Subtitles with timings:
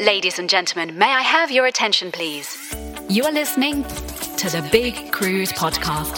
[0.00, 2.74] Ladies and gentlemen, may I have your attention, please?
[3.10, 6.16] You are listening to the Big Cruise Podcast.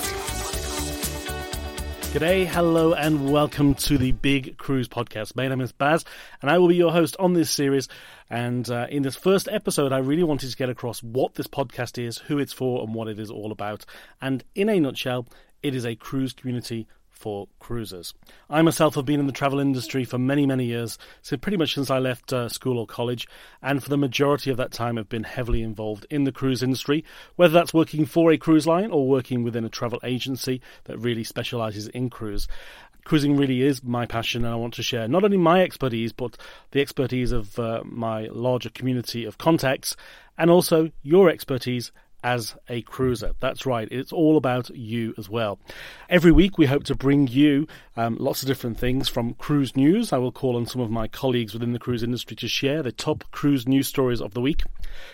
[2.12, 5.34] G'day, hello, and welcome to the Big Cruise Podcast.
[5.34, 6.04] My name is Baz,
[6.40, 7.88] and I will be your host on this series.
[8.30, 11.98] And uh, in this first episode, I really wanted to get across what this podcast
[11.98, 13.84] is, who it's for, and what it is all about.
[14.20, 15.26] And in a nutshell,
[15.60, 16.86] it is a cruise community
[17.22, 18.12] for cruisers.
[18.50, 21.74] I myself have been in the travel industry for many, many years, so pretty much
[21.74, 23.28] since I left uh, school or college,
[23.62, 27.04] and for the majority of that time have been heavily involved in the cruise industry,
[27.36, 31.22] whether that's working for a cruise line or working within a travel agency that really
[31.22, 32.48] specialises in cruise.
[33.04, 36.36] Cruising really is my passion, and I want to share not only my expertise, but
[36.72, 39.94] the expertise of uh, my larger community of contacts,
[40.36, 43.32] and also your expertise as a cruiser.
[43.40, 45.58] That's right, it's all about you as well.
[46.08, 47.66] Every week, we hope to bring you
[47.96, 50.12] um, lots of different things from cruise news.
[50.12, 52.92] I will call on some of my colleagues within the cruise industry to share the
[52.92, 54.62] top cruise news stories of the week.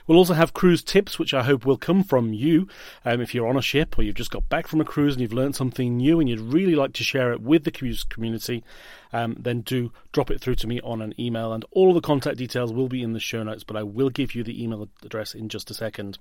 [0.06, 2.68] We'll also have cruise tips, which I hope will come from you.
[3.04, 5.22] Um, if you're on a ship or you've just got back from a cruise and
[5.22, 8.64] you've learned something new and you'd really like to share it with the cruise community,
[9.12, 11.52] um, then do drop it through to me on an email.
[11.52, 14.34] And all the contact details will be in the show notes, but I will give
[14.34, 16.18] you the email address in just a second.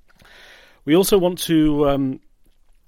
[0.87, 2.21] We also want to um,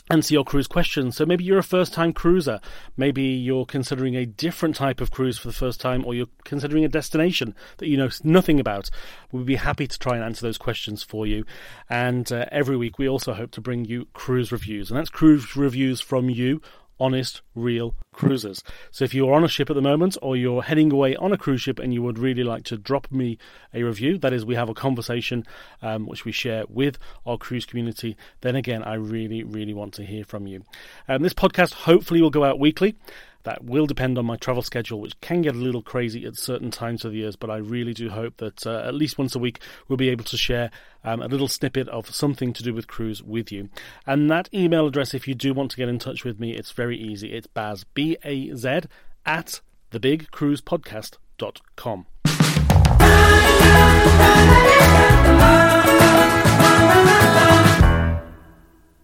[0.09, 1.17] answer your cruise questions.
[1.17, 2.61] So maybe you're a first time cruiser.
[2.95, 6.85] Maybe you're considering a different type of cruise for the first time, or you're considering
[6.85, 8.89] a destination that you know nothing about.
[9.33, 11.43] We'd be happy to try and answer those questions for you.
[11.89, 14.89] And uh, every week, we also hope to bring you cruise reviews.
[14.89, 16.61] And that's cruise reviews from you
[16.99, 18.63] honest, real cruisers.
[18.91, 21.37] So if you're on a ship at the moment or you're heading away on a
[21.37, 23.37] cruise ship and you would really like to drop me
[23.73, 25.45] a review, that is, we have a conversation
[25.81, 30.03] um, which we share with our cruise community, then again, I really, really want to
[30.03, 30.63] hear from you.
[31.07, 32.95] Um, this podcast hopefully will go out weekly.
[33.43, 36.71] That will depend on my travel schedule, which can get a little crazy at certain
[36.71, 39.39] times of the years, but I really do hope that uh, at least once a
[39.39, 40.69] week we'll be able to share
[41.03, 43.69] um, a little snippet of something to do with cruise with you.
[44.05, 46.71] And that email address, if you do want to get in touch with me, it's
[46.71, 47.33] very easy.
[47.33, 48.81] It's baz, B A Z,
[49.25, 49.61] at
[49.91, 52.05] thebigcruisepodcast.com.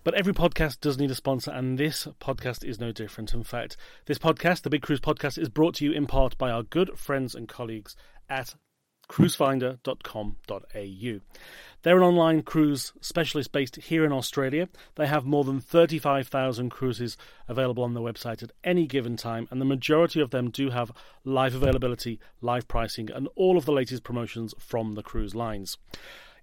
[0.05, 3.33] But every podcast does need a sponsor, and this podcast is no different.
[3.33, 6.51] In fact, this podcast, the Big Cruise Podcast, is brought to you in part by
[6.51, 7.95] our good friends and colleagues
[8.29, 8.53] at
[9.09, 11.19] cruisefinder.com.au.
[11.81, 14.69] They're an online cruise specialist based here in Australia.
[14.93, 17.17] They have more than 35,000 cruises
[17.47, 20.91] available on their website at any given time, and the majority of them do have
[21.23, 25.79] live availability, live pricing, and all of the latest promotions from the cruise lines.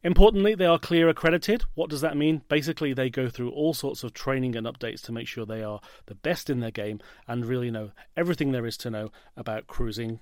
[0.05, 1.63] Importantly, they are CLIA accredited.
[1.75, 2.43] What does that mean?
[2.49, 5.81] Basically, they go through all sorts of training and updates to make sure they are
[6.07, 10.19] the best in their game and really know everything there is to know about cruising.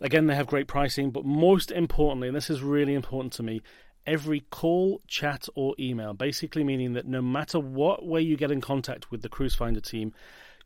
[0.00, 3.62] Again, they have great pricing, but most importantly, and this is really important to me,
[4.06, 8.60] every call, chat, or email, basically meaning that no matter what way you get in
[8.60, 10.12] contact with the Cruise Finder team,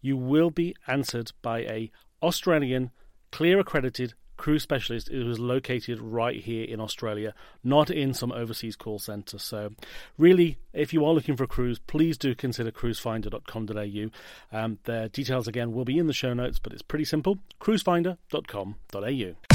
[0.00, 1.90] you will be answered by a
[2.22, 2.90] Australian,
[3.30, 7.34] CLIA accredited cruise specialist who is located right here in Australia,
[7.64, 9.38] not in some overseas call centre.
[9.38, 9.72] So,
[10.18, 14.56] really, if you are looking for a cruise, please do consider cruisefinder.com.au.
[14.58, 19.45] Um, their details again will be in the show notes, but it's pretty simple cruisefinder.com.au.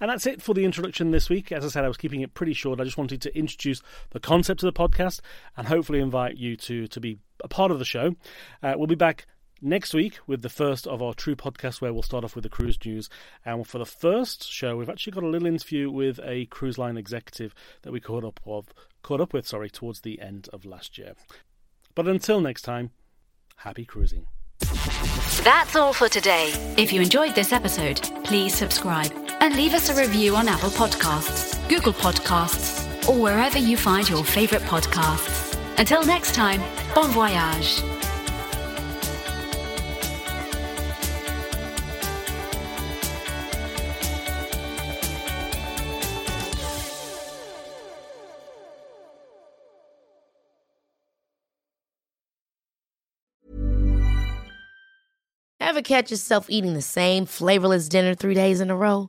[0.00, 1.52] And that's it for the introduction this week.
[1.52, 2.80] As I said, I was keeping it pretty short.
[2.80, 5.20] I just wanted to introduce the concept of the podcast
[5.56, 8.16] and hopefully invite you to, to be a part of the show.
[8.62, 9.26] Uh, we'll be back
[9.62, 12.48] next week with the first of our true podcasts where we'll start off with the
[12.48, 13.08] cruise news
[13.44, 16.96] and for the first show we've actually got a little interview with a cruise line
[16.96, 18.68] executive that we caught up of
[19.02, 21.12] caught up with sorry towards the end of last year
[21.94, 22.90] but until next time
[23.56, 24.26] happy cruising
[25.42, 29.94] that's all for today if you enjoyed this episode please subscribe and leave us a
[29.94, 36.34] review on apple podcasts google podcasts or wherever you find your favorite podcasts until next
[36.34, 36.60] time
[36.94, 37.82] bon voyage
[55.62, 59.08] Ever catch yourself eating the same flavorless dinner three days in a row?